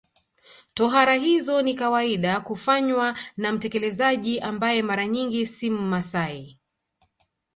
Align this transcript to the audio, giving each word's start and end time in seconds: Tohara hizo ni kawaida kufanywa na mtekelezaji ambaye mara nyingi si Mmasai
Tohara 0.73 1.13
hizo 1.15 1.61
ni 1.61 1.73
kawaida 1.75 2.39
kufanywa 2.41 3.15
na 3.37 3.51
mtekelezaji 3.51 4.39
ambaye 4.39 4.81
mara 4.81 5.07
nyingi 5.07 5.47
si 5.47 5.69
Mmasai 5.69 6.59